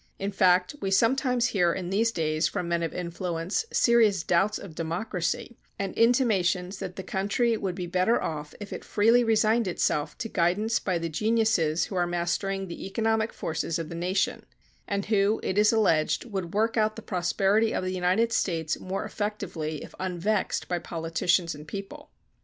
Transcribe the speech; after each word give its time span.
In 0.17 0.31
fact, 0.31 0.75
we 0.81 0.89
sometimes 0.89 1.49
hear 1.49 1.73
in 1.73 1.91
these 1.91 2.11
days, 2.11 2.47
from 2.47 2.67
men 2.67 2.81
of 2.81 2.91
influence, 2.91 3.67
serious 3.71 4.23
doubts 4.23 4.57
of 4.57 4.73
democracy, 4.73 5.59
and 5.77 5.93
intimations 5.93 6.79
that 6.79 6.95
the 6.95 7.03
country 7.03 7.55
would 7.55 7.75
be 7.75 7.85
better 7.85 8.19
off 8.19 8.55
if 8.59 8.73
it 8.73 8.83
freely 8.83 9.23
resigned 9.23 9.67
itself 9.67 10.17
to 10.17 10.27
guidance 10.27 10.79
by 10.79 10.97
the 10.97 11.07
geniuses 11.07 11.83
who 11.85 11.95
are 11.95 12.07
mastering 12.07 12.67
the 12.67 12.87
economic 12.87 13.31
forces 13.31 13.77
of 13.77 13.89
the 13.89 13.93
nation, 13.95 14.43
and 14.87 15.05
who, 15.05 15.39
it 15.43 15.55
is 15.55 15.71
alleged, 15.71 16.25
would 16.25 16.55
work 16.55 16.77
out 16.77 16.95
the 16.95 17.03
prosperity 17.03 17.71
of 17.71 17.83
the 17.83 17.93
United 17.93 18.33
States 18.33 18.79
more 18.79 19.05
effectively, 19.05 19.83
if 19.83 19.93
unvexed 19.99 20.67
by 20.67 20.79
politicians 20.79 21.53
and 21.53 21.67
people. 21.67 22.09